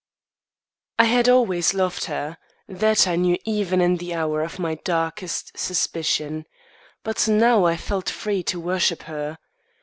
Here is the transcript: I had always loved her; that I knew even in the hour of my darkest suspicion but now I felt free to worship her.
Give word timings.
I 0.97 1.03
had 1.03 1.29
always 1.29 1.75
loved 1.75 2.05
her; 2.05 2.39
that 2.67 3.07
I 3.07 3.15
knew 3.15 3.37
even 3.45 3.81
in 3.81 3.97
the 3.97 4.15
hour 4.15 4.41
of 4.41 4.57
my 4.57 4.73
darkest 4.73 5.55
suspicion 5.55 6.45
but 7.03 7.27
now 7.27 7.65
I 7.65 7.77
felt 7.77 8.09
free 8.09 8.41
to 8.45 8.59
worship 8.59 9.03
her. 9.03 9.37